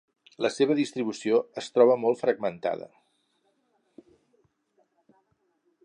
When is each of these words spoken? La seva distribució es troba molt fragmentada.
La 0.43 0.49
seva 0.53 0.77
distribució 0.77 1.41
es 1.63 1.67
troba 1.75 1.99
molt 2.05 2.21
fragmentada. 2.23 2.89